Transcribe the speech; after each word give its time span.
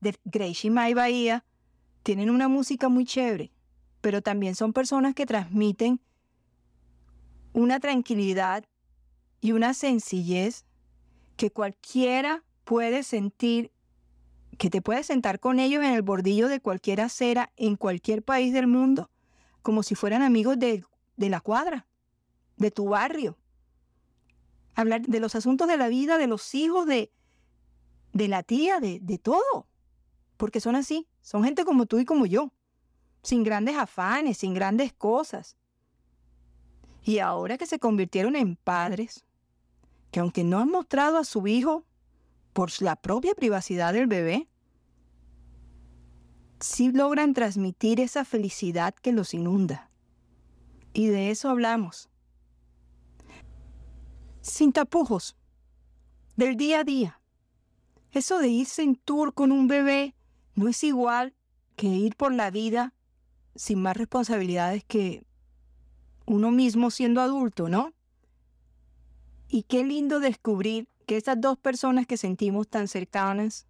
de 0.00 0.18
Gracie 0.24 0.70
May 0.70 0.94
Bahía 0.94 1.44
tienen 2.02 2.30
una 2.30 2.48
música 2.48 2.88
muy 2.88 3.04
chévere, 3.04 3.52
pero 4.00 4.22
también 4.22 4.54
son 4.54 4.72
personas 4.72 5.14
que 5.14 5.26
transmiten 5.26 6.00
una 7.52 7.80
tranquilidad 7.80 8.64
y 9.40 9.52
una 9.52 9.74
sencillez 9.74 10.64
que 11.36 11.50
cualquiera 11.50 12.44
puede 12.64 13.02
sentir, 13.02 13.72
que 14.58 14.70
te 14.70 14.82
puedes 14.82 15.06
sentar 15.06 15.40
con 15.40 15.58
ellos 15.58 15.82
en 15.82 15.92
el 15.92 16.02
bordillo 16.02 16.48
de 16.48 16.60
cualquier 16.60 17.00
acera 17.00 17.52
en 17.56 17.76
cualquier 17.76 18.22
país 18.22 18.52
del 18.52 18.66
mundo, 18.66 19.10
como 19.62 19.82
si 19.82 19.94
fueran 19.94 20.22
amigos 20.22 20.58
de, 20.58 20.84
de 21.16 21.28
la 21.28 21.40
cuadra, 21.40 21.86
de 22.56 22.70
tu 22.70 22.88
barrio. 22.88 23.36
Hablar 24.74 25.02
de 25.02 25.20
los 25.20 25.34
asuntos 25.34 25.66
de 25.68 25.76
la 25.76 25.88
vida, 25.88 26.16
de 26.16 26.26
los 26.26 26.54
hijos, 26.54 26.86
de, 26.86 27.10
de 28.12 28.28
la 28.28 28.42
tía, 28.42 28.80
de, 28.80 29.00
de 29.00 29.18
todo. 29.18 29.66
Porque 30.40 30.58
son 30.58 30.74
así, 30.74 31.06
son 31.20 31.44
gente 31.44 31.66
como 31.66 31.84
tú 31.84 31.98
y 31.98 32.06
como 32.06 32.24
yo, 32.24 32.50
sin 33.22 33.42
grandes 33.42 33.76
afanes, 33.76 34.38
sin 34.38 34.54
grandes 34.54 34.90
cosas. 34.94 35.54
Y 37.04 37.18
ahora 37.18 37.58
que 37.58 37.66
se 37.66 37.78
convirtieron 37.78 38.34
en 38.36 38.56
padres, 38.56 39.26
que 40.10 40.20
aunque 40.20 40.42
no 40.42 40.58
han 40.58 40.70
mostrado 40.70 41.18
a 41.18 41.24
su 41.24 41.46
hijo 41.46 41.84
por 42.54 42.70
la 42.80 42.96
propia 42.96 43.34
privacidad 43.34 43.92
del 43.92 44.06
bebé, 44.06 44.48
sí 46.58 46.90
logran 46.90 47.34
transmitir 47.34 48.00
esa 48.00 48.24
felicidad 48.24 48.94
que 48.94 49.12
los 49.12 49.34
inunda. 49.34 49.90
Y 50.94 51.08
de 51.08 51.30
eso 51.30 51.50
hablamos. 51.50 52.08
Sin 54.40 54.72
tapujos, 54.72 55.36
del 56.36 56.56
día 56.56 56.80
a 56.80 56.84
día. 56.84 57.20
Eso 58.12 58.38
de 58.38 58.48
irse 58.48 58.82
en 58.82 58.96
tour 58.96 59.34
con 59.34 59.52
un 59.52 59.68
bebé 59.68 60.14
no 60.54 60.68
es 60.68 60.82
igual 60.84 61.34
que 61.76 61.86
ir 61.86 62.16
por 62.16 62.32
la 62.34 62.50
vida 62.50 62.94
sin 63.54 63.82
más 63.82 63.96
responsabilidades 63.96 64.84
que 64.84 65.24
uno 66.26 66.50
mismo 66.50 66.90
siendo 66.90 67.20
adulto, 67.20 67.68
¿no? 67.68 67.92
Y 69.48 69.64
qué 69.64 69.84
lindo 69.84 70.20
descubrir 70.20 70.88
que 71.06 71.16
esas 71.16 71.40
dos 71.40 71.58
personas 71.58 72.06
que 72.06 72.16
sentimos 72.16 72.68
tan 72.68 72.86
cercanas 72.86 73.66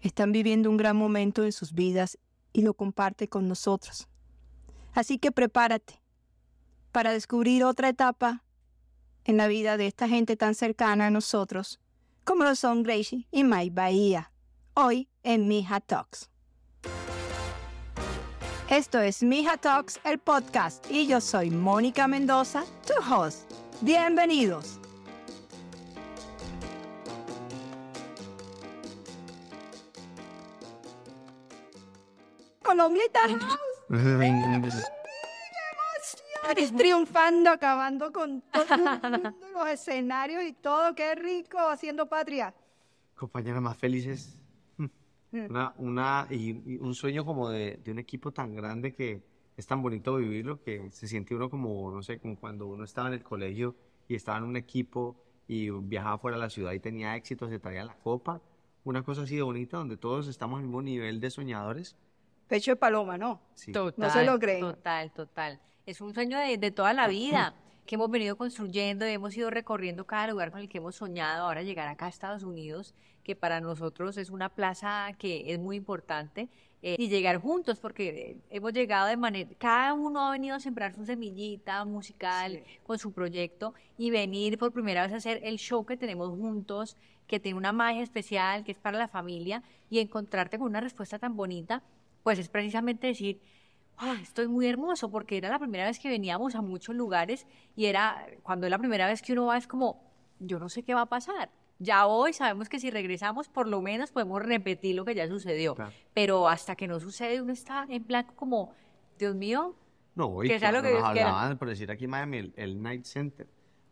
están 0.00 0.32
viviendo 0.32 0.70
un 0.70 0.78
gran 0.78 0.96
momento 0.96 1.44
en 1.44 1.52
sus 1.52 1.72
vidas 1.74 2.18
y 2.52 2.62
lo 2.62 2.74
comparte 2.74 3.28
con 3.28 3.46
nosotros. 3.46 4.08
Así 4.94 5.18
que 5.18 5.32
prepárate 5.32 6.00
para 6.92 7.12
descubrir 7.12 7.64
otra 7.64 7.88
etapa 7.88 8.42
en 9.24 9.36
la 9.36 9.48
vida 9.48 9.76
de 9.76 9.86
esta 9.86 10.08
gente 10.08 10.36
tan 10.36 10.54
cercana 10.54 11.06
a 11.06 11.10
nosotros, 11.10 11.80
como 12.24 12.44
lo 12.44 12.54
son 12.54 12.82
Gracie 12.82 13.26
y 13.30 13.44
Mike 13.44 13.74
Bahía, 13.74 14.31
hoy 14.74 15.08
en 15.22 15.48
Mija 15.48 15.80
Talks. 15.80 16.30
Esto 18.68 19.00
es 19.00 19.22
Mija 19.22 19.56
Talks, 19.58 20.00
el 20.04 20.18
podcast, 20.18 20.90
y 20.90 21.06
yo 21.06 21.20
soy 21.20 21.50
Mónica 21.50 22.08
Mendoza, 22.08 22.64
tu 22.86 22.94
host. 23.14 23.50
Bienvenidos. 23.82 24.78
Colombia 32.62 33.02
Eres 36.50 36.74
triunfando, 36.74 37.50
acabando 37.50 38.12
con 38.12 38.40
todos 38.40 38.68
los 39.52 39.68
escenarios 39.68 40.42
y 40.42 40.52
todo. 40.52 40.94
Qué 40.94 41.14
rico 41.14 41.58
haciendo 41.58 42.08
patria. 42.08 42.54
Compañeras 43.14 43.62
más 43.62 43.76
felices. 43.76 44.41
Mm. 45.32 45.46
Una, 45.50 45.74
una, 45.78 46.26
y, 46.30 46.76
un 46.78 46.94
sueño 46.94 47.24
como 47.24 47.48
de, 47.48 47.80
de, 47.82 47.90
un 47.90 47.98
equipo 47.98 48.32
tan 48.32 48.54
grande 48.54 48.92
que 48.92 49.22
es 49.56 49.66
tan 49.66 49.82
bonito 49.82 50.16
vivirlo 50.16 50.62
que 50.62 50.90
se 50.90 51.08
siente 51.08 51.34
uno 51.34 51.50
como, 51.50 51.90
no 51.90 52.02
sé, 52.02 52.18
como 52.18 52.36
cuando 52.36 52.66
uno 52.66 52.84
estaba 52.84 53.08
en 53.08 53.14
el 53.14 53.22
colegio 53.22 53.74
y 54.08 54.14
estaba 54.14 54.38
en 54.38 54.44
un 54.44 54.56
equipo 54.56 55.16
y 55.48 55.70
viajaba 55.70 56.18
fuera 56.18 56.36
de 56.36 56.42
la 56.42 56.50
ciudad 56.50 56.72
y 56.72 56.80
tenía 56.80 57.16
éxito, 57.16 57.48
se 57.48 57.58
traía 57.58 57.84
la 57.84 57.94
copa. 57.94 58.40
Una 58.84 59.02
cosa 59.02 59.22
así 59.22 59.36
de 59.36 59.42
bonita 59.42 59.76
donde 59.76 59.96
todos 59.96 60.28
estamos 60.28 60.58
al 60.58 60.64
mismo 60.64 60.82
nivel 60.82 61.20
de 61.20 61.30
soñadores. 61.30 61.96
Pecho 62.48 62.72
de 62.72 62.76
paloma, 62.76 63.16
¿no? 63.16 63.40
Sí. 63.54 63.72
Total, 63.72 63.94
no 63.96 64.10
se 64.10 64.24
lo 64.24 64.38
creen. 64.38 64.60
Total, 64.60 65.12
total. 65.12 65.60
Es 65.86 66.00
un 66.00 66.12
sueño 66.12 66.38
de, 66.38 66.58
de 66.58 66.70
toda 66.70 66.92
la 66.92 67.08
vida 67.08 67.54
que 67.86 67.96
hemos 67.96 68.10
venido 68.10 68.36
construyendo, 68.36 69.04
hemos 69.04 69.36
ido 69.36 69.50
recorriendo 69.50 70.06
cada 70.06 70.28
lugar 70.28 70.50
con 70.50 70.60
el 70.60 70.68
que 70.68 70.78
hemos 70.78 70.96
soñado, 70.96 71.44
ahora 71.44 71.62
llegar 71.62 71.88
acá 71.88 72.06
a 72.06 72.08
Estados 72.08 72.42
Unidos, 72.42 72.94
que 73.24 73.36
para 73.36 73.60
nosotros 73.60 74.16
es 74.16 74.30
una 74.30 74.48
plaza 74.48 75.12
que 75.18 75.52
es 75.52 75.58
muy 75.58 75.76
importante, 75.76 76.48
eh, 76.84 76.96
y 76.98 77.08
llegar 77.08 77.38
juntos, 77.38 77.78
porque 77.78 78.38
hemos 78.50 78.72
llegado 78.72 79.06
de 79.06 79.16
manera, 79.16 79.48
cada 79.58 79.94
uno 79.94 80.26
ha 80.26 80.32
venido 80.32 80.56
a 80.56 80.60
sembrar 80.60 80.92
su 80.94 81.06
semillita 81.06 81.84
musical 81.84 82.64
con 82.82 82.98
su 82.98 83.12
proyecto 83.12 83.72
y 83.96 84.10
venir 84.10 84.58
por 84.58 84.72
primera 84.72 85.04
vez 85.04 85.12
a 85.12 85.16
hacer 85.16 85.40
el 85.44 85.58
show 85.58 85.86
que 85.86 85.96
tenemos 85.96 86.30
juntos, 86.30 86.96
que 87.28 87.38
tiene 87.38 87.56
una 87.56 87.70
magia 87.70 88.02
especial, 88.02 88.64
que 88.64 88.72
es 88.72 88.78
para 88.78 88.98
la 88.98 89.06
familia, 89.06 89.62
y 89.90 90.00
encontrarte 90.00 90.58
con 90.58 90.66
una 90.66 90.80
respuesta 90.80 91.20
tan 91.20 91.36
bonita, 91.36 91.84
pues 92.24 92.40
es 92.40 92.48
precisamente 92.48 93.06
decir, 93.06 93.40
esto 94.22 94.42
es 94.42 94.48
muy 94.48 94.66
hermoso 94.66 95.10
porque 95.10 95.36
era 95.36 95.48
la 95.48 95.58
primera 95.58 95.84
vez 95.84 95.98
que 95.98 96.08
veníamos 96.08 96.54
a 96.54 96.62
muchos 96.62 96.94
lugares 96.94 97.46
y 97.76 97.86
era 97.86 98.26
cuando 98.42 98.66
es 98.66 98.70
la 98.70 98.78
primera 98.78 99.06
vez 99.06 99.22
que 99.22 99.32
uno 99.32 99.46
va 99.46 99.56
es 99.56 99.66
como, 99.66 100.02
yo 100.40 100.58
no 100.58 100.68
sé 100.68 100.82
qué 100.82 100.94
va 100.94 101.02
a 101.02 101.06
pasar. 101.06 101.50
Ya 101.78 102.06
hoy 102.06 102.32
sabemos 102.32 102.68
que 102.68 102.78
si 102.78 102.90
regresamos 102.90 103.48
por 103.48 103.66
lo 103.66 103.82
menos 103.82 104.12
podemos 104.12 104.42
repetir 104.42 104.94
lo 104.94 105.04
que 105.04 105.14
ya 105.14 105.26
sucedió, 105.26 105.76
pero 106.14 106.48
hasta 106.48 106.76
que 106.76 106.86
no 106.86 107.00
sucede 107.00 107.40
uno 107.42 107.52
está 107.52 107.86
en 107.88 108.06
blanco 108.06 108.34
como, 108.36 108.72
Dios 109.18 109.34
mío, 109.34 109.74
no, 110.14 110.44
y 110.44 110.48
que 110.48 110.58
lo 110.72 110.82
que 110.82 110.92
nos 110.92 111.04
hablaban, 111.04 111.56
por 111.58 111.68
decir 111.68 111.90
aquí 111.90 112.04
en 112.04 112.10
Miami, 112.10 112.52
el, 112.54 112.82
Night 112.82 113.04
Center, 113.04 113.48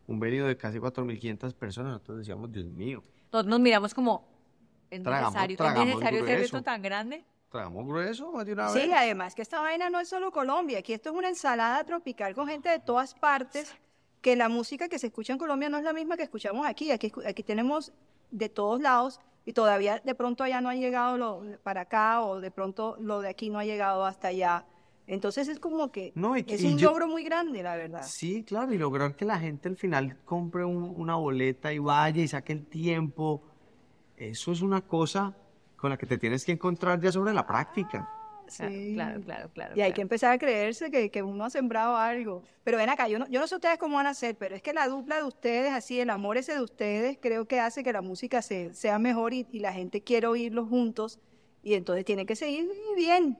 un 0.07 0.19
venido 0.19 0.47
de 0.47 0.55
casi 0.55 0.77
4.500 0.77 1.53
personas, 1.53 1.93
nosotros 1.93 2.19
decíamos, 2.19 2.51
Dios 2.51 2.67
mío. 2.67 3.01
Nosotros 3.31 3.47
nos 3.47 3.59
miramos 3.59 3.93
como, 3.93 4.27
¿es 4.89 5.01
necesario, 5.01 5.57
¿es 5.57 5.85
necesario 5.85 6.23
hacer 6.23 6.39
esto 6.41 6.61
tan 6.61 6.81
grande? 6.81 7.25
Tragamos 7.51 7.85
grueso 7.85 8.31
de 8.45 8.53
una 8.53 8.71
vez. 8.71 8.81
Sí, 8.81 8.91
además 8.93 9.35
que 9.35 9.41
esta 9.41 9.59
vaina 9.59 9.89
no 9.89 9.99
es 9.99 10.07
solo 10.07 10.31
Colombia, 10.31 10.79
aquí 10.79 10.93
esto 10.93 11.09
es 11.09 11.15
una 11.15 11.27
ensalada 11.27 11.83
tropical 11.83 12.33
con 12.33 12.47
gente 12.47 12.69
de 12.69 12.79
todas 12.79 13.13
partes, 13.13 13.75
que 14.21 14.37
la 14.37 14.47
música 14.47 14.87
que 14.87 14.97
se 14.97 15.07
escucha 15.07 15.33
en 15.33 15.39
Colombia 15.39 15.67
no 15.67 15.77
es 15.77 15.83
la 15.83 15.91
misma 15.91 16.15
que 16.15 16.23
escuchamos 16.23 16.65
aquí, 16.65 16.91
aquí, 16.91 17.11
aquí 17.27 17.43
tenemos 17.43 17.91
de 18.29 18.47
todos 18.47 18.79
lados 18.79 19.19
y 19.45 19.51
todavía 19.51 19.99
de 19.99 20.15
pronto 20.15 20.45
allá 20.45 20.61
no 20.61 20.69
ha 20.69 20.75
llegado 20.75 21.17
lo, 21.17 21.43
para 21.61 21.81
acá 21.81 22.21
o 22.21 22.39
de 22.39 22.51
pronto 22.51 22.95
lo 22.99 23.19
de 23.19 23.27
aquí 23.27 23.49
no 23.49 23.59
ha 23.59 23.65
llegado 23.65 24.05
hasta 24.05 24.29
allá. 24.29 24.65
Entonces 25.07 25.49
es 25.49 25.59
como 25.59 25.91
que 25.91 26.13
es 26.47 26.63
un 26.63 26.79
logro 26.79 27.07
muy 27.07 27.25
grande, 27.25 27.61
la 27.63 27.75
verdad. 27.75 28.03
Sí, 28.05 28.45
claro, 28.45 28.71
y 28.73 28.77
lograr 28.77 29.15
que 29.17 29.25
la 29.25 29.37
gente 29.39 29.67
al 29.67 29.75
final 29.75 30.17
compre 30.23 30.63
una 30.63 31.15
boleta 31.15 31.73
y 31.73 31.79
vaya 31.79 32.21
y 32.21 32.29
saque 32.29 32.53
el 32.53 32.65
tiempo, 32.65 33.43
eso 34.15 34.53
es 34.53 34.61
una 34.61 34.79
cosa 34.79 35.35
con 35.81 35.89
la 35.89 35.97
que 35.97 36.05
te 36.05 36.19
tienes 36.19 36.45
que 36.45 36.51
encontrar 36.51 37.01
ya 37.01 37.11
sobre 37.11 37.33
la 37.33 37.45
práctica. 37.45 38.07
Sí. 38.47 38.93
Claro, 38.93 39.21
claro, 39.21 39.49
claro. 39.49 39.73
Y 39.75 39.81
hay 39.81 39.93
que 39.93 40.01
empezar 40.01 40.33
a 40.33 40.37
creerse 40.37 40.91
que, 40.91 41.09
que, 41.09 41.23
uno 41.23 41.45
ha 41.45 41.49
sembrado 41.49 41.95
algo. 41.97 42.43
Pero 42.63 42.77
ven 42.77 42.89
acá, 42.89 43.07
yo 43.07 43.17
no, 43.17 43.27
yo 43.29 43.39
no 43.39 43.47
sé 43.47 43.55
ustedes 43.55 43.79
cómo 43.79 43.95
van 43.95 44.05
a 44.05 44.11
hacer, 44.11 44.35
pero 44.35 44.55
es 44.55 44.61
que 44.61 44.73
la 44.73 44.87
dupla 44.87 45.15
de 45.15 45.23
ustedes, 45.23 45.71
así, 45.71 45.99
el 45.99 46.09
amor 46.09 46.37
ese 46.37 46.53
de 46.53 46.61
ustedes, 46.61 47.17
creo 47.19 47.45
que 47.45 47.59
hace 47.59 47.83
que 47.83 47.93
la 47.93 48.01
música 48.01 48.41
se, 48.41 48.73
sea 48.73 48.99
mejor 48.99 49.33
y, 49.33 49.45
la 49.53 49.73
gente 49.73 50.01
quiere 50.01 50.27
oírlos 50.27 50.69
juntos. 50.69 51.19
Y 51.63 51.73
entonces 51.73 52.05
tienen 52.05 52.27
que 52.27 52.35
seguir 52.35 52.69
bien. 52.95 53.39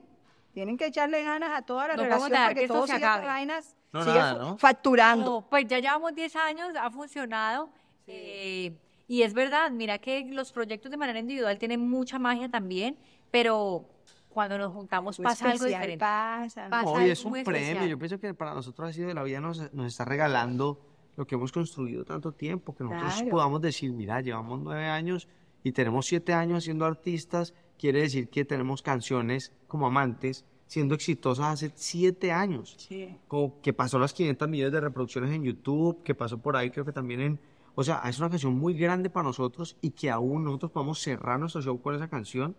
Tienen 0.52 0.76
que 0.76 0.86
echarle 0.86 1.22
ganas 1.22 1.50
a 1.56 1.62
toda 1.62 1.88
la 1.88 1.96
relación 1.96 2.30
para 2.30 2.54
que, 2.54 2.66
todos 2.66 2.90
sigan 2.90 3.24
vainas 3.24 3.76
no, 3.92 4.58
facturando. 4.58 5.46
pues 5.48 5.66
ya 5.66 5.78
llevamos 5.78 6.14
10 6.14 6.36
años, 6.36 6.68
ha 6.80 6.90
funcionado. 6.90 7.70
Eh, 8.06 8.74
y 9.08 9.22
es 9.22 9.34
verdad, 9.34 9.70
mira 9.70 9.98
que 9.98 10.24
los 10.24 10.52
proyectos 10.52 10.90
de 10.90 10.96
manera 10.96 11.18
individual 11.18 11.58
tienen 11.58 11.88
mucha 11.88 12.18
magia 12.18 12.48
también, 12.48 12.96
pero 13.30 13.88
cuando 14.28 14.58
nos 14.58 14.72
juntamos 14.72 15.18
pasa 15.18 15.50
algo 15.50 15.64
diferente. 15.66 15.98
Pasa, 15.98 16.68
Hoy 16.84 17.10
es 17.10 17.24
un 17.24 17.42
premio. 17.44 17.86
Yo 17.86 17.98
pienso 17.98 18.18
que 18.18 18.34
para 18.34 18.54
nosotros 18.54 18.88
ha 18.88 18.92
sido 18.92 19.08
de 19.08 19.14
la 19.14 19.22
vida 19.22 19.40
nos, 19.40 19.72
nos 19.72 19.86
está 19.86 20.04
regalando 20.04 20.80
lo 21.16 21.26
que 21.26 21.34
hemos 21.34 21.52
construido 21.52 22.04
tanto 22.04 22.32
tiempo, 22.32 22.74
que 22.74 22.84
nosotros 22.84 23.24
podamos 23.30 23.60
decir, 23.60 23.92
mira, 23.92 24.20
llevamos 24.20 24.60
nueve 24.60 24.86
años 24.86 25.28
y 25.62 25.72
tenemos 25.72 26.06
siete 26.06 26.32
años 26.32 26.64
siendo 26.64 26.86
artistas, 26.86 27.54
quiere 27.78 28.00
decir 28.00 28.28
que 28.28 28.44
tenemos 28.44 28.82
canciones 28.82 29.52
como 29.68 29.86
amantes 29.86 30.44
siendo 30.66 30.94
exitosas 30.94 31.46
hace 31.46 31.70
siete 31.74 32.32
años. 32.32 32.76
Sí. 32.78 33.14
Como 33.28 33.60
que 33.60 33.74
pasó 33.74 33.98
las 33.98 34.14
500 34.14 34.48
millones 34.48 34.72
de 34.72 34.80
reproducciones 34.80 35.30
en 35.30 35.44
YouTube, 35.44 36.02
que 36.02 36.14
pasó 36.14 36.38
por 36.38 36.56
ahí 36.56 36.70
creo 36.70 36.86
que 36.86 36.92
también 36.92 37.20
en 37.20 37.40
o 37.74 37.82
sea, 37.82 38.02
es 38.06 38.18
una 38.18 38.28
canción 38.28 38.58
muy 38.58 38.74
grande 38.74 39.10
para 39.10 39.24
nosotros 39.24 39.76
y 39.80 39.90
que 39.90 40.10
aún 40.10 40.44
nosotros 40.44 40.72
podamos 40.72 41.00
cerrar 41.00 41.40
nuestro 41.40 41.62
show 41.62 41.80
con 41.80 41.94
esa 41.94 42.08
canción 42.08 42.56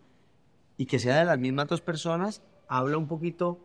y 0.78 0.86
que 0.86 1.00
sea 1.00 1.20
de 1.20 1.26
las 1.26 1.38
mismas 1.38 1.68
dos 1.68 1.82
personas, 1.82 2.42
habla 2.68 2.98
un 2.98 3.08
poquito 3.08 3.60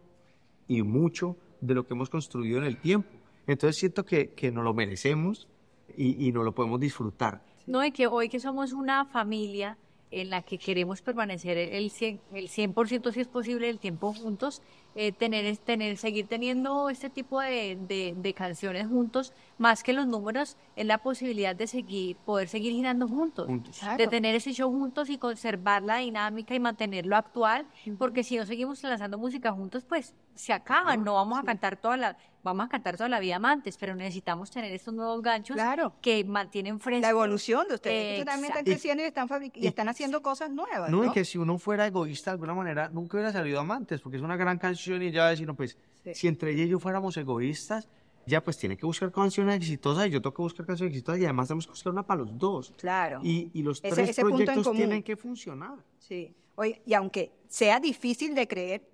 y 0.67 0.83
mucho 0.83 1.37
de 1.61 1.75
lo 1.75 1.87
que 1.87 1.95
hemos 1.95 2.11
construido 2.11 2.59
en 2.59 2.65
el 2.65 2.79
tiempo. 2.81 3.09
Entonces 3.47 3.77
siento 3.77 4.05
que, 4.05 4.35
que 4.35 4.51
nos 4.53 4.63
lo 4.63 4.75
merecemos 4.75 5.49
y, 5.97 6.27
y 6.27 6.33
nos 6.33 6.45
lo 6.45 6.55
podemos 6.55 6.79
disfrutar. 6.79 7.43
No, 7.67 7.85
y 7.85 7.93
que 7.93 8.07
hoy 8.07 8.29
que 8.29 8.41
somos 8.41 8.73
una 8.73 9.07
familia, 9.07 9.79
en 10.11 10.31
la 10.31 10.43
que 10.43 10.59
queremos 10.59 11.03
permanecer 11.03 11.59
el 11.59 11.91
100%, 11.91 12.21
el 12.33 12.49
100 12.49 12.75
si 13.13 13.21
es 13.21 13.29
posible 13.29 13.67
del 13.67 13.79
tiempo 13.79 14.13
juntos, 14.15 14.63
eh, 14.95 15.13
tener, 15.13 15.57
tener, 15.59 15.97
seguir 15.97 16.27
teniendo 16.27 16.91
este 16.91 17.11
tipo 17.11 17.41
de, 17.41 17.79
de, 18.17 18.35
canciones 18.35 18.87
juntos, 18.89 19.33
más 19.57 19.83
que 19.83 19.93
los 19.93 20.07
números, 20.07 20.57
es 20.77 20.87
la 20.87 20.99
posibilidad 20.99 21.55
de 21.55 21.67
seguir, 21.67 22.17
poder 22.17 22.49
seguir 22.49 22.73
girando 22.73 23.07
juntos, 23.07 23.49
de 23.97 24.07
tener 24.09 24.35
ese 24.35 24.53
show 24.53 24.71
juntos 24.71 25.09
y 25.11 25.19
conservar 25.19 25.83
la 25.83 25.99
dinámica 25.99 26.55
y 26.55 26.61
mantenerlo 26.61 27.17
actual, 27.17 27.67
porque 27.99 28.25
si 28.25 28.37
no 28.37 28.47
seguimos 28.47 28.83
lanzando 28.83 29.19
música 29.19 29.53
juntos, 29.53 29.85
pues 29.85 30.15
se 30.35 30.53
acaba, 30.53 30.97
no 30.97 31.15
vamos 31.15 31.39
a 31.39 31.43
cantar 31.43 31.77
toda 31.77 31.97
la, 31.97 32.17
vamos 32.43 32.67
a 32.67 32.69
cantar 32.69 32.97
toda 32.97 33.09
la 33.09 33.21
vida 33.21 33.37
amantes, 33.37 33.77
pero 33.77 33.95
necesitamos 33.95 34.51
tener 34.51 34.73
estos 34.73 34.95
nuevos 34.95 35.21
ganchos 35.23 35.57
que 36.01 36.25
mantienen 36.25 36.81
fresco. 36.81 37.03
La 37.03 37.11
evolución 37.11 37.67
de 37.69 37.75
ustedes, 37.75 38.25
también 38.25 38.53
están 38.53 38.65
creciendo 38.65 39.03
y 39.03 39.07
están, 39.07 39.29
y 39.55 39.67
están 39.67 39.89
haciendo 39.89 40.23
cosas 40.23 40.51
nuevas. 40.51 40.91
No, 40.91 41.05
y 41.05 41.11
que 41.11 41.25
si 41.25 41.39
uno 41.39 41.59
fuera 41.59 41.87
egoísta 41.87 42.31
de 42.31 42.35
alguna 42.37 42.55
manera, 42.55 42.89
nunca 42.89 43.17
hubiera 43.17 43.33
salido 43.33 43.61
amantes, 43.61 44.01
porque 44.01 44.17
es 44.17 44.23
una 44.23 44.37
gran 44.37 44.59
canción 44.59 44.78
y 44.87 45.11
ya 45.11 45.29
decir, 45.29 45.47
no, 45.47 45.55
pues, 45.55 45.77
si 46.13 46.29
entre 46.29 46.53
ella 46.53 46.65
y 46.65 46.69
yo 46.69 46.79
fuéramos 46.79 47.17
egoístas, 47.17 47.89
ya 48.27 48.43
pues 48.43 48.59
tiene 48.59 48.77
que 48.77 48.85
buscar 48.85 49.11
canciones 49.11 49.57
exitosas 49.57 50.07
y 50.07 50.11
yo 50.11 50.21
tengo 50.21 50.35
que 50.35 50.43
buscar 50.43 50.67
canciones 50.67 50.93
exitosas 50.93 51.21
y 51.21 51.25
además 51.25 51.49
tenemos 51.49 51.67
que 51.67 51.71
buscar 51.71 51.93
una 51.93 52.07
para 52.07 52.21
los 52.21 52.39
dos. 52.39 52.75
Claro. 52.77 53.21
Y, 53.23 53.51
y 53.55 53.63
los 53.63 53.81
tres 53.81 54.17
proyectos 54.17 54.71
tienen 54.73 55.03
que 55.03 55.17
funcionar. 55.17 55.79
Sí. 55.99 56.35
Oye, 56.55 56.83
y 56.85 56.95
aunque 56.95 57.33
sea 57.49 57.81
difícil 57.81 58.35
de 58.35 58.47
creer, 58.47 58.89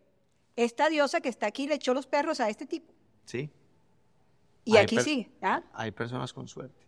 esta 0.55 0.89
diosa 0.89 1.21
que 1.21 1.29
está 1.29 1.47
aquí 1.47 1.67
le 1.67 1.75
echó 1.75 1.95
los 1.95 2.07
perros 2.07 2.41
a 2.41 2.49
este 2.49 2.67
tipo. 2.67 2.93
Sí. 3.25 3.51
Y 4.65 4.77
aquí 4.77 4.99
sí. 5.01 5.29
¿ah? 5.43 5.63
Hay 5.73 5.91
personas 5.91 6.33
con 6.33 6.47
suerte. 6.47 6.87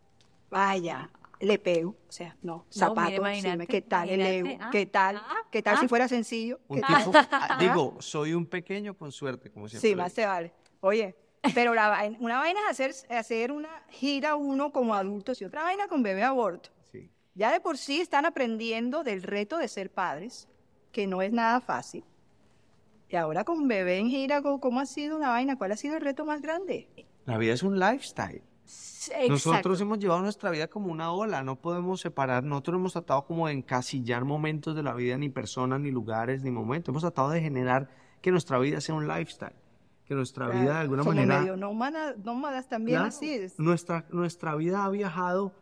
Vaya, 0.50 1.10
le 1.40 1.58
pego, 1.58 1.96
o 2.08 2.12
sea, 2.12 2.36
no, 2.42 2.66
zapatos, 2.70 3.20
¿qué 3.68 3.82
tal 3.82 4.08
el 4.08 4.20
ego? 4.20 4.58
Ah, 4.60 4.70
¿Qué 4.72 4.86
tal? 4.86 5.16
Ah, 5.16 5.36
¿Qué 5.50 5.62
tal 5.62 5.78
si 5.78 5.88
fuera 5.88 6.08
sencillo? 6.08 6.60
digo, 7.60 7.96
soy 8.00 8.32
un 8.32 8.46
pequeño 8.46 8.96
con 8.96 9.12
suerte, 9.12 9.50
como 9.50 9.68
siempre. 9.68 9.88
Sí, 9.88 9.94
más 9.94 10.14
te 10.14 10.24
vale. 10.24 10.52
Oye, 10.80 11.14
pero 11.54 11.74
la, 11.74 12.10
una 12.20 12.38
vaina 12.38 12.60
es 12.60 12.80
hacer, 12.80 12.94
hacer 13.12 13.52
una 13.52 13.84
gira 13.88 14.36
uno 14.36 14.72
como 14.72 14.94
adultos 14.94 15.40
y 15.40 15.44
otra 15.44 15.62
vaina 15.62 15.88
con 15.88 16.02
bebé 16.02 16.22
aborto. 16.22 16.70
Sí. 16.90 17.10
Ya 17.34 17.52
de 17.52 17.60
por 17.60 17.76
sí 17.76 18.00
están 18.00 18.24
aprendiendo 18.24 19.04
del 19.04 19.22
reto 19.22 19.58
de 19.58 19.68
ser 19.68 19.90
padres, 19.90 20.48
que 20.92 21.06
no 21.06 21.22
es 21.22 21.32
nada 21.32 21.60
fácil. 21.60 22.04
Y 23.08 23.16
ahora 23.16 23.44
con 23.44 23.68
bebé 23.68 23.98
en 23.98 24.08
gira, 24.08 24.42
¿cómo 24.42 24.80
ha 24.80 24.86
sido 24.86 25.16
una 25.16 25.28
vaina? 25.28 25.56
¿Cuál 25.56 25.72
ha 25.72 25.76
sido 25.76 25.96
el 25.96 26.00
reto 26.00 26.24
más 26.24 26.40
grande? 26.40 26.88
La 27.24 27.38
vida 27.38 27.52
es 27.54 27.62
un 27.62 27.78
lifestyle. 27.78 28.42
Nosotros 29.28 29.80
hemos 29.80 29.98
llevado 29.98 30.20
nuestra 30.22 30.50
vida 30.50 30.68
como 30.68 30.90
una 30.90 31.12
ola, 31.12 31.42
no 31.42 31.56
podemos 31.56 32.00
separar, 32.00 32.42
nosotros 32.44 32.76
hemos 32.76 32.92
tratado 32.92 33.24
como 33.24 33.46
de 33.46 33.54
encasillar 33.54 34.24
momentos 34.24 34.74
de 34.74 34.82
la 34.82 34.94
vida, 34.94 35.16
ni 35.16 35.28
personas, 35.28 35.80
ni 35.80 35.90
lugares, 35.90 36.42
ni 36.42 36.50
momentos. 36.50 36.92
Hemos 36.92 37.02
tratado 37.02 37.30
de 37.30 37.40
generar 37.40 37.88
que 38.20 38.30
nuestra 38.30 38.58
vida 38.58 38.80
sea 38.80 38.94
un 38.94 39.06
lifestyle, 39.06 39.54
que 40.04 40.14
nuestra 40.14 40.48
vida 40.48 40.74
de 40.74 40.80
alguna 40.80 41.04
manera... 41.04 41.40
Medio 41.40 41.56
nómadas, 41.56 42.68
también 42.68 42.98
así 42.98 43.30
es. 43.30 43.58
Nuestra, 43.58 44.06
nuestra 44.10 44.54
vida 44.56 44.84
ha 44.84 44.90
viajado, 44.90 45.52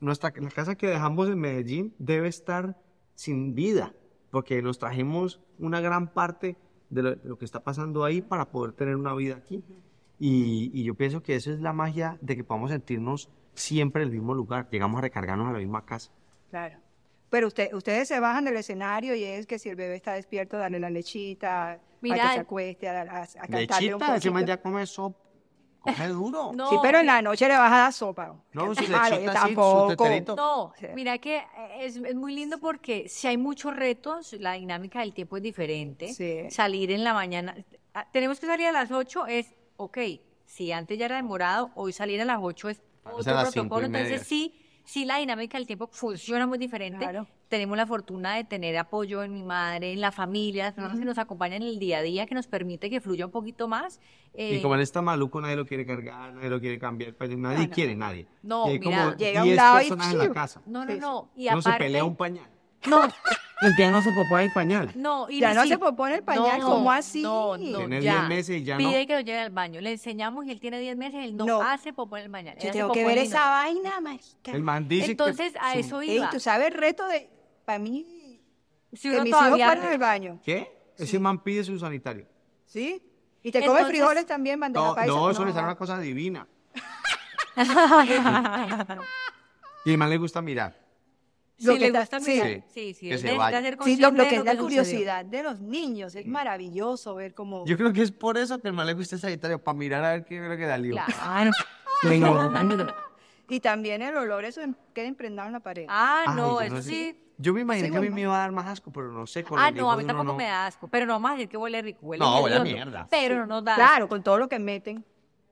nuestra, 0.00 0.32
la 0.36 0.50
casa 0.50 0.76
que 0.76 0.86
dejamos 0.86 1.28
en 1.28 1.38
Medellín 1.38 1.94
debe 1.98 2.28
estar 2.28 2.80
sin 3.14 3.54
vida, 3.54 3.94
porque 4.30 4.62
nos 4.62 4.78
trajimos 4.78 5.40
una 5.58 5.80
gran 5.80 6.12
parte 6.12 6.56
de 6.90 7.02
lo, 7.02 7.38
que 7.38 7.44
está 7.44 7.60
pasando 7.60 8.04
ahí 8.04 8.22
para 8.22 8.50
poder 8.50 8.72
tener 8.72 8.96
una 8.96 9.14
vida 9.14 9.36
aquí. 9.36 9.64
Y, 10.18 10.82
yo 10.82 10.94
pienso 10.94 11.22
que 11.22 11.34
eso 11.34 11.52
es 11.52 11.60
la 11.60 11.72
magia 11.72 12.18
de 12.20 12.36
que 12.36 12.44
podamos 12.44 12.70
sentirnos 12.70 13.28
siempre 13.54 14.02
en 14.02 14.08
el 14.08 14.14
mismo 14.14 14.34
lugar, 14.34 14.68
llegamos 14.70 14.98
a 14.98 15.02
recargarnos 15.02 15.48
a 15.48 15.52
la 15.52 15.58
misma 15.58 15.84
casa. 15.84 16.10
Claro. 16.50 16.78
Pero 17.28 17.48
usted, 17.48 17.72
ustedes 17.74 18.08
se 18.08 18.20
bajan 18.20 18.44
del 18.44 18.56
escenario 18.56 19.14
y 19.14 19.24
es 19.24 19.46
que 19.46 19.58
si 19.58 19.68
el 19.68 19.76
bebé 19.76 19.96
está 19.96 20.12
despierto, 20.14 20.56
darle 20.56 20.78
la 20.78 20.90
lechita, 20.90 21.80
Mira, 22.00 22.16
para 22.16 22.28
que 22.28 22.34
se 22.34 22.40
acueste, 22.40 22.88
a, 22.88 23.02
a, 23.02 23.22
a 23.22 23.46
Lechita, 23.48 24.16
ese 24.16 24.30
man 24.30 24.46
ya 24.46 24.60
come 24.60 24.86
sopa, 24.86 25.18
coge 25.80 26.08
duro. 26.08 26.52
sí, 26.70 26.76
pero 26.82 27.00
en 27.00 27.06
la 27.06 27.20
noche 27.22 27.48
le 27.48 27.56
vas 27.56 27.72
a 27.72 27.76
dar 27.76 27.92
sopa. 27.92 28.36
No, 28.52 28.74
si 28.74 28.86
lechita 28.86 29.32
tampoco. 29.32 30.06
no, 30.36 30.72
mira 30.94 31.18
que 31.18 31.42
es, 31.80 31.96
es, 31.96 32.14
muy 32.14 32.34
lindo 32.34 32.58
porque 32.58 33.08
si 33.08 33.26
hay 33.26 33.36
muchos 33.36 33.74
retos, 33.74 34.34
la 34.34 34.52
dinámica 34.52 35.00
del 35.00 35.12
tiempo 35.12 35.36
es 35.36 35.42
diferente. 35.42 36.14
Sí. 36.14 36.48
Salir 36.50 36.92
en 36.92 37.02
la 37.02 37.12
mañana, 37.12 37.56
ah, 37.92 38.06
tenemos 38.12 38.38
que 38.38 38.46
salir 38.46 38.66
a 38.68 38.72
las 38.72 38.92
8, 38.92 39.26
es 39.26 39.55
ok, 39.76 39.98
si 40.44 40.72
antes 40.72 40.98
ya 40.98 41.06
era 41.06 41.16
demorado, 41.16 41.70
hoy 41.74 41.92
salir 41.92 42.20
a 42.20 42.24
las 42.24 42.38
8 42.40 42.68
es 42.70 42.82
otro 43.04 43.34
protocolo, 43.42 43.86
entonces 43.86 44.22
sí, 44.22 44.54
sí 44.84 45.04
la 45.04 45.18
dinámica 45.18 45.58
del 45.58 45.66
tiempo 45.66 45.88
funciona 45.92 46.46
muy 46.46 46.58
diferente. 46.58 47.06
Tenemos 47.48 47.76
la 47.76 47.86
fortuna 47.86 48.34
de 48.34 48.42
tener 48.42 48.76
apoyo 48.76 49.22
en 49.22 49.32
mi 49.32 49.44
madre, 49.44 49.92
en 49.92 50.00
la 50.00 50.10
familia, 50.10 50.74
personas 50.74 50.98
que 50.98 51.04
nos 51.04 51.18
acompañan 51.18 51.62
en 51.62 51.68
el 51.68 51.78
día 51.78 51.98
a 51.98 52.02
día, 52.02 52.26
que 52.26 52.34
nos 52.34 52.48
permite 52.48 52.90
que 52.90 53.00
fluya 53.00 53.26
un 53.26 53.30
poquito 53.30 53.68
más. 53.68 54.00
y 54.34 54.60
como 54.60 54.74
él 54.74 54.80
está 54.80 55.00
maluco, 55.02 55.40
nadie 55.40 55.54
lo 55.54 55.64
quiere 55.66 55.86
cargar, 55.86 56.34
nadie 56.34 56.50
lo 56.50 56.60
quiere 56.60 56.78
cambiar, 56.78 57.14
pues, 57.14 57.36
nadie 57.36 57.68
quiere, 57.70 57.94
nadie. 57.94 58.26
No, 58.42 58.68
y 58.72 58.80
mira, 58.80 59.16
llega 59.16 59.44
un 59.44 59.54
lado 59.54 59.80
y 59.80 59.86
en 59.86 60.18
la 60.18 60.32
casa. 60.32 60.60
No, 60.66 60.84
no, 60.84 60.94
no. 60.96 61.30
Y 61.36 61.48
aparte, 61.48 61.70
se 61.70 61.78
pelea 61.78 62.04
un 62.04 62.16
pañal. 62.16 62.50
No, 62.86 63.02
ya 63.78 63.90
no 63.90 64.02
se 64.02 64.12
popó 64.12 64.38
el 64.38 64.52
pañal. 64.52 64.90
No, 64.94 65.28
y 65.30 65.40
ya 65.40 65.54
no 65.54 65.66
se 65.66 65.78
popó 65.78 66.06
el 66.06 66.22
pañal, 66.22 66.60
¿cómo 66.60 66.92
así? 66.92 67.22
No, 67.22 67.56
no, 67.56 67.78
Tiene 67.78 68.00
10 68.00 68.28
meses 68.28 68.60
y 68.60 68.64
ya 68.64 68.78
no. 68.78 68.88
Pide 68.88 69.06
que 69.06 69.14
lo 69.14 69.20
lleve 69.20 69.38
al 69.38 69.50
baño. 69.50 69.80
Le 69.80 69.92
enseñamos 69.92 70.44
y 70.46 70.50
él 70.50 70.60
tiene 70.60 70.78
10 70.78 70.96
meses, 70.96 71.24
él 71.24 71.36
no, 71.36 71.62
hace 71.62 71.92
popó 71.92 72.16
en 72.16 72.24
el 72.24 72.30
pañal. 72.30 72.56
Yo 72.58 72.70
tengo 72.70 72.92
que 72.92 73.04
ver 73.04 73.18
esa 73.18 73.48
vaina, 73.48 74.00
mágica. 74.00 74.52
El 74.52 74.62
man 74.62 74.88
dice 74.88 75.12
Entonces, 75.12 75.54
a 75.60 75.74
eso 75.74 76.02
iba. 76.02 76.30
tú 76.30 76.40
sabes 76.40 76.68
el 76.68 76.74
reto 76.74 77.06
de, 77.08 77.30
para 77.64 77.78
mí, 77.78 78.40
si 78.92 79.08
uno 79.08 79.18
que 79.18 79.24
mis 79.24 79.32
todavía... 79.32 79.74
hijos 79.74 79.90
el 79.90 79.98
baño. 79.98 80.40
¿Qué? 80.44 80.72
Ese 80.98 81.18
man 81.18 81.42
pide 81.42 81.64
su 81.64 81.78
sanitario. 81.78 82.26
¿Sí? 82.64 83.02
¿Y 83.42 83.52
te 83.52 83.64
come 83.64 83.84
frijoles 83.84 84.26
también, 84.26 84.58
bandeja 84.58 84.86
no, 84.86 84.94
paisa? 84.94 85.12
No, 85.12 85.30
eso 85.30 85.44
le 85.44 85.52
sale 85.52 85.64
una 85.64 85.76
cosa 85.76 85.98
divina. 85.98 86.46
y 89.84 89.92
el 89.92 89.98
man 89.98 90.10
le 90.10 90.18
gusta 90.18 90.42
mirar. 90.42 90.85
Lo 91.58 91.74
que 91.74 91.90
le 91.90 91.98
gusta 91.98 92.20
mirar. 92.20 92.46
Sí, 92.46 92.62
sí, 92.68 92.94
sí. 92.94 93.08
Que 93.08 93.18
se 93.18 93.28
sí 93.28 93.34
lo, 93.96 94.10
lo, 94.10 94.24
que 94.28 94.36
es 94.36 94.44
la 94.44 94.56
curiosidad 94.56 95.24
de 95.24 95.42
los 95.42 95.60
niños. 95.60 96.14
Es 96.14 96.26
maravilloso 96.26 97.14
ver 97.14 97.34
cómo... 97.34 97.64
Yo 97.66 97.76
creo 97.76 97.92
que 97.92 98.02
es 98.02 98.12
por 98.12 98.36
eso 98.36 98.58
que 98.58 98.68
el 98.68 98.74
mal 98.74 98.86
le 98.86 98.94
gusta 98.94 99.16
Sagitario, 99.16 99.62
para 99.62 99.76
mirar 99.76 100.04
a 100.04 100.10
ver 100.12 100.24
qué 100.24 100.36
es 100.36 100.42
lo 100.42 100.56
que 100.56 100.66
da 100.66 100.76
lío. 100.76 100.96
Claro. 101.06 101.50
y 103.48 103.60
también 103.60 104.02
el 104.02 104.16
olor, 104.16 104.44
eso 104.44 104.60
queda 104.92 105.06
impregnado 105.06 105.48
en 105.48 105.54
la 105.54 105.60
pared. 105.60 105.86
Ah, 105.88 106.34
no, 106.36 106.60
eso 106.60 106.82
sí. 106.82 107.16
Yo 107.38 107.52
me 107.52 107.60
imaginé 107.60 107.90
que 107.90 107.96
a 107.98 108.00
mí 108.00 108.08
me 108.10 108.22
iba 108.22 108.34
a 108.34 108.38
dar 108.38 108.52
más 108.52 108.66
asco, 108.66 108.90
pero 108.90 109.12
no 109.12 109.26
sé. 109.26 109.44
Con 109.44 109.58
ah, 109.58 109.70
no, 109.70 109.90
a 109.90 109.96
mí 109.96 110.04
tampoco 110.04 110.34
me 110.34 110.44
da 110.44 110.66
asco. 110.66 110.88
Pero 110.88 111.04
no 111.04 111.14
vamos 111.14 111.30
a 111.30 111.34
decir 111.34 111.48
que 111.48 111.56
huele 111.56 111.82
rico. 111.82 111.98
Huele 112.02 112.24
no, 112.24 112.40
huele 112.40 112.56
a 112.56 112.60
mierda. 112.60 113.06
Pero 113.10 113.40
no 113.40 113.46
nos 113.46 113.64
da 113.64 113.74
Claro, 113.74 114.08
con 114.08 114.22
todo 114.22 114.38
lo 114.38 114.48
que 114.48 114.58
meten. 114.58 115.04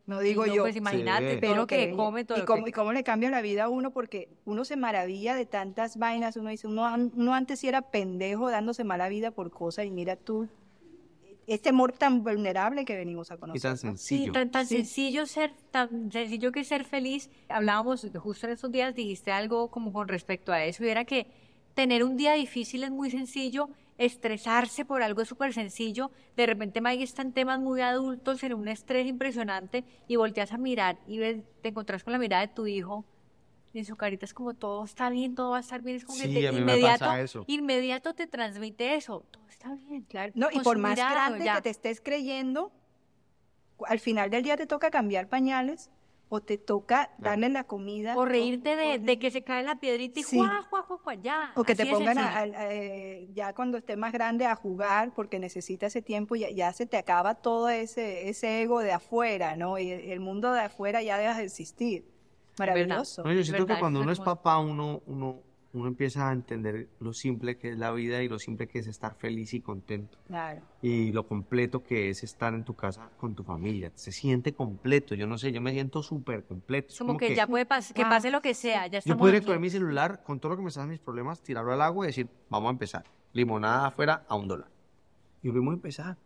No 0.07 0.21
digo 0.21 0.45
yo. 0.47 0.63
Pues 0.63 0.77
imagínate, 0.77 1.39
pero 1.39 1.67
que 1.67 1.93
come 1.93 2.25
todo. 2.25 2.39
Y, 2.39 2.45
cómo, 2.45 2.69
y 2.69 2.73
cómo 2.73 2.93
le 2.93 3.05
cambia 3.05 3.31
la 3.31 3.41
vida 3.41 3.65
a 3.65 3.69
uno, 3.69 3.91
porque 3.91 4.29
uno 4.45 4.65
se 4.65 4.77
maravilla 4.77 5.35
de 5.35 5.47
tantas 5.47 5.97
vainas. 5.97 6.37
Uno 6.37 6.51
dice, 6.51 6.67
uno, 6.67 6.87
uno 6.95 7.35
antes 7.35 7.61
sí 7.61 7.69
era 7.69 7.83
pendejo 7.83 8.51
dándose 8.51 8.85
mala 8.85 9.09
vida 9.09 9.31
por 9.31 9.51
cosas, 9.51 9.87
y 9.87 9.91
mira 9.91 10.17
tú, 10.17 10.49
este 11.47 11.71
amor 11.71 11.93
tan 11.93 12.23
vulnerable 12.23 12.85
que 12.85 12.97
venimos 12.97 13.31
a 13.31 13.39
conocer. 13.39 13.59
Y 13.59 13.63
tan 13.63 13.79
sencillo. 13.79 14.33
Sí, 14.35 14.49
tan, 14.51 14.67
sencillo 14.67 15.27
ser, 15.27 15.53
tan 15.71 16.11
sencillo 16.13 16.53
que 16.53 16.65
ser 16.65 16.85
feliz. 16.85 17.31
Hablábamos 17.49 18.07
justo 18.17 18.47
en 18.47 18.53
esos 18.53 18.71
días, 18.71 18.95
dijiste 18.95 19.33
algo 19.33 19.69
como 19.69 19.93
con 19.93 20.09
respecto 20.09 20.53
a 20.53 20.65
eso, 20.65 20.85
y 20.85 20.89
era 20.89 21.05
que 21.05 21.27
tener 21.75 22.05
un 22.05 22.17
día 22.17 22.35
difícil 22.35 22.85
es 22.85 22.91
muy 22.91 23.11
sencillo 23.11 23.69
estresarse 23.99 24.85
por 24.85 25.03
algo 25.03 25.25
súper 25.25 25.53
sencillo. 25.53 26.11
De 26.37 26.47
repente 26.47 26.81
Maggie 26.81 27.05
está 27.05 27.23
en 27.23 27.33
temas 27.33 27.61
muy 27.61 27.81
adultos, 27.81 28.43
en 28.43 28.55
un 28.55 28.69
estrés 28.69 29.07
impresionante, 29.07 29.85
y 30.09 30.17
volteas 30.17 30.53
a 30.53 30.59
mirar 30.59 30.99
y 31.07 31.19
ves, 31.19 31.43
te 31.63 31.69
encontrás 31.69 32.05
con 32.05 32.13
la 32.13 32.19
mirada 32.19 32.47
de 32.47 32.53
tu 32.53 32.67
hijo. 32.67 33.05
Y 33.73 33.79
en 33.81 33.85
su 33.85 33.97
carita 33.97 34.25
es 34.25 34.35
como 34.35 34.55
todo 34.55 34.85
está 34.85 35.11
bien, 35.11 35.35
todo 35.35 35.51
va 35.51 35.57
a 35.57 35.61
estar 35.61 35.83
bien. 35.83 35.97
Es 35.97 36.05
como 36.05 36.19
que 36.21 36.29
inmediato, 36.29 37.45
inmediato 37.49 38.15
te 38.15 38.29
transmite 38.29 38.95
eso. 38.95 39.25
Todo 39.31 39.49
está 39.49 39.75
bien, 39.75 40.03
claro. 40.03 40.33
No, 40.37 40.49
y 40.53 40.61
por 40.61 40.79
más 40.79 40.97
grande 40.97 41.45
que 41.45 41.63
te 41.63 41.71
estés 41.71 42.01
creyendo, 42.01 42.71
al 43.87 43.99
final 43.99 44.31
del 44.31 44.45
día 44.45 44.57
te 44.57 44.67
toca 44.67 44.91
cambiar 44.91 45.29
pañales 45.29 45.91
o 46.35 46.41
te 46.41 46.59
toca 46.59 47.11
darle 47.19 47.49
la 47.49 47.65
comida. 47.65 48.17
O 48.17 48.25
reírte 48.25 48.77
de, 48.77 49.19
que 49.19 49.31
se 49.31 49.43
cae 49.43 49.63
la 49.63 49.77
piedrita 49.77 50.21
y 50.21 50.23
sí. 50.25 50.41
ya. 51.23 51.53
O 51.55 51.63
que 51.63 51.75
te 51.75 51.87
pongan 51.87 52.19
eh, 52.19 53.29
ya 53.33 53.55
cuando 53.55 53.79
estés 53.79 53.97
más 53.97 54.13
grande 54.13 54.47
a 54.47 54.57
jugar 54.57 55.13
porque 55.15 55.39
necesita 55.39 55.87
ese 55.87 56.03
tiempo, 56.03 56.35
ya, 56.35 56.51
ya 56.51 56.73
se 56.73 56.87
te 56.87 56.97
acaba 56.97 57.37
todo 57.37 57.69
ese, 57.69 58.29
ese 58.29 58.63
ego 58.63 58.81
de 58.81 58.93
afuera, 58.93 59.57
¿no? 59.57 59.79
Y 59.79 59.91
el 59.91 60.21
mundo 60.21 60.53
de 60.53 60.63
afuera 60.63 61.03
ya 61.03 61.19
deja 61.19 61.39
de 61.39 61.45
existir. 61.45 62.05
Maravilloso. 62.59 63.23
yo 63.31 63.45
siento 63.45 63.67
que 63.67 63.79
cuando 63.79 64.01
uno 64.01 64.13
es 64.13 64.21
papá, 64.21 64.59
uno, 64.59 65.03
uno 65.07 65.44
uno 65.75 65.89
empieza 65.89 66.29
a 66.29 66.33
entender 66.33 66.89
lo 67.01 67.13
simple 67.13 67.59
que 67.59 67.71
es 67.71 67.79
la 67.79 67.91
vida 67.91 68.23
y 68.23 68.29
lo 68.29 68.39
simple 68.39 68.69
que 68.69 68.79
es 68.79 68.87
estar 68.87 69.17
feliz 69.17 69.55
y 69.55 69.61
contento. 69.61 70.19
Claro. 70.29 70.63
Y 70.81 71.11
lo 71.11 71.27
completo 71.27 71.83
que 71.83 72.11
es 72.11 72.23
estar 72.23 72.55
en 72.55 72.65
tu 72.65 72.75
casa 72.75 73.11
con 73.19 73.35
tu 73.35 73.43
familia. 73.43 73.91
Se 73.97 74.13
siente 74.13 74.55
completo. 74.55 75.17
Yo 75.17 75.27
no 75.27 75.37
sé, 75.37 75.51
yo 75.51 75.61
me 75.61 75.73
siento 75.73 76.01
súper 76.03 76.45
completo. 76.45 76.95
Como, 76.97 77.17
que, 77.17 77.35
ya 77.35 77.49
puede 77.49 77.67
pasar, 77.67 77.95
que 77.95 78.03
pase 78.03 78.31
lo 78.31 78.41
que 78.41 78.55
sea. 78.55 78.87
Ya 78.87 79.01
yo 79.01 79.17
podría 79.17 79.41
coger 79.41 79.59
mi 79.59 79.69
celular 79.69 80.23
con 80.23 80.39
todo 80.39 80.51
lo 80.51 80.57
que 80.57 80.63
me 80.63 80.69
están 80.69 80.89
mis 80.89 81.01
problemas, 81.01 81.43
tirarlo 81.43 81.73
al 81.73 81.83
agua 81.83 82.07
y 82.07 82.09
decir, 82.09 82.29
vamos 82.49 82.69
a 82.69 82.71
empezar. 82.71 83.05
Limonada 83.33 83.89
afuera 83.89 84.25
a 84.29 84.37
un 84.37 84.47
dólar. 84.47 84.69
Y 85.43 85.49
vamos 85.51 85.73
a 85.73 85.75
empezar. 85.75 86.17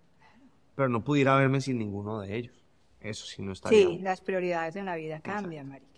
Pero 0.74 0.90
no 0.90 1.02
pudiera 1.02 1.34
verme 1.36 1.62
sin 1.62 1.78
ninguno 1.78 2.20
de 2.20 2.36
ellos. 2.36 2.67
Eso 3.00 3.26
sí 3.26 3.42
no 3.42 3.52
está 3.52 3.68
Sí, 3.68 3.98
las 4.02 4.20
prioridades 4.20 4.74
de 4.74 4.82
la 4.82 4.96
vida 4.96 5.20
cambian, 5.20 5.68
Marica. 5.68 5.88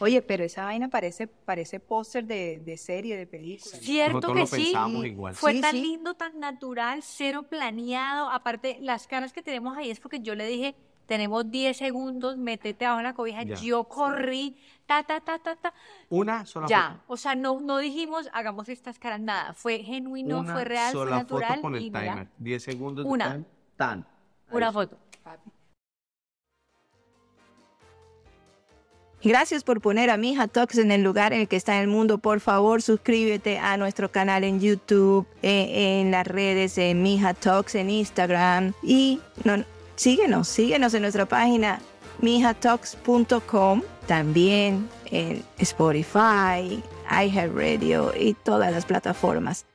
Oye, 0.00 0.22
pero 0.22 0.44
esa 0.44 0.64
vaina 0.64 0.88
parece, 0.88 1.26
parece 1.26 1.78
póster 1.78 2.24
de, 2.24 2.60
de, 2.64 2.76
serie, 2.76 3.16
de 3.16 3.26
película. 3.26 3.76
Cierto 3.78 4.32
que 4.32 4.46
sí. 4.46 4.72
Fue 5.34 5.60
tan 5.60 5.80
lindo, 5.80 6.14
tan 6.14 6.40
natural, 6.40 7.02
cero 7.02 7.42
planeado. 7.42 8.30
Aparte, 8.30 8.78
las 8.80 9.06
caras 9.06 9.32
que 9.32 9.42
tenemos 9.42 9.76
ahí 9.76 9.90
es 9.90 10.00
porque 10.00 10.20
yo 10.20 10.34
le 10.34 10.46
dije, 10.46 10.74
tenemos 11.08 11.50
10 11.50 11.76
segundos, 11.76 12.36
métete 12.36 12.84
abajo 12.84 13.00
en 13.00 13.04
la 13.04 13.14
cobija. 13.14 13.42
Yo 13.42 13.84
corrí, 13.84 14.56
ta, 14.86 15.02
ta, 15.02 15.20
ta, 15.20 15.38
ta, 15.38 15.56
ta. 15.56 15.74
Una 16.10 16.44
sola 16.44 16.66
Ya, 16.66 17.02
o 17.06 17.16
sea, 17.16 17.34
no, 17.34 17.60
no 17.60 17.78
dijimos, 17.78 18.28
hagamos 18.32 18.68
estas 18.68 18.98
caras, 18.98 19.20
nada. 19.20 19.54
Fue 19.54 19.78
genuino, 19.78 20.44
fue 20.44 20.64
real, 20.64 20.92
fue 20.92 21.10
natural. 21.10 21.48
Foto 21.48 21.62
con 21.62 21.74
el 21.76 21.84
timer. 21.92 22.28
10 22.38 22.62
segundos. 22.62 23.06
Una. 23.06 23.42
tan. 23.76 24.06
Una 24.50 24.72
foto. 24.72 24.98
Gracias 29.22 29.64
por 29.64 29.80
poner 29.80 30.10
a 30.10 30.16
Mija 30.16 30.46
Talks 30.46 30.78
en 30.78 30.92
el 30.92 31.02
lugar 31.02 31.32
en 31.32 31.40
el 31.40 31.48
que 31.48 31.56
está 31.56 31.76
en 31.76 31.82
el 31.82 31.88
mundo. 31.88 32.18
Por 32.18 32.38
favor, 32.38 32.82
suscríbete 32.82 33.58
a 33.58 33.76
nuestro 33.76 34.10
canal 34.12 34.44
en 34.44 34.60
YouTube, 34.60 35.26
eh, 35.42 36.00
en 36.00 36.12
las 36.12 36.26
redes 36.26 36.76
de 36.76 36.94
Mija 36.94 37.34
Talks, 37.34 37.74
en 37.74 37.90
Instagram. 37.90 38.74
Y 38.82 39.20
no, 39.42 39.64
síguenos, 39.96 40.46
síguenos 40.46 40.94
en 40.94 41.02
nuestra 41.02 41.26
página 41.26 41.80
mijatalks.com, 42.20 43.82
también 44.06 44.88
en 45.06 45.42
Spotify, 45.58 46.82
iHeartRadio 47.10 48.12
y 48.16 48.34
todas 48.34 48.72
las 48.72 48.84
plataformas. 48.84 49.67